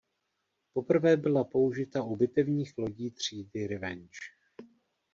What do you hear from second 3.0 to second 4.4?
třídy "Revenge".